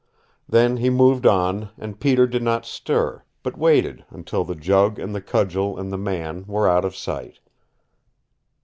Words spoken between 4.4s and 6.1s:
the jug and the cudgel and the